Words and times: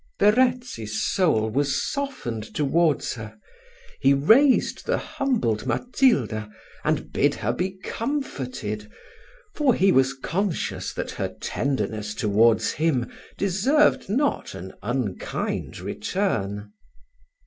Verezzi's 0.19 0.99
soul 0.99 1.51
was 1.51 1.79
softened 1.79 2.55
towards 2.55 3.13
her 3.13 3.37
he 3.99 4.15
raised 4.15 4.87
the 4.87 4.97
humbled 4.97 5.67
Matilda, 5.67 6.49
and 6.83 7.13
bid 7.13 7.35
her 7.35 7.53
be 7.53 7.77
comforted, 7.83 8.91
for 9.53 9.75
he 9.75 9.91
was 9.91 10.15
conscious 10.15 10.91
that 10.91 11.11
her 11.11 11.27
tenderness 11.39 12.15
towards 12.15 12.71
him 12.71 13.11
deserved 13.37 14.09
not 14.09 14.55
an 14.55 14.73
unkind 14.81 15.77
return. 15.79 16.73